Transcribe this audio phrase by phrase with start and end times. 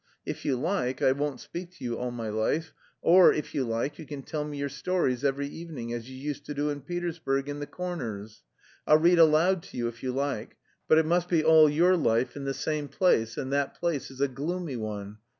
[0.25, 3.99] If you like, I won't speak to you all my life, or if you like,
[3.99, 7.47] you can tell me your stories every evening as you used to do in Petersburg
[7.47, 8.41] in the corners.
[8.87, 10.55] I'll read aloud to you if you like.
[10.87, 14.21] But it must be all your life in the same place, and that place is
[14.21, 15.19] a gloomy one.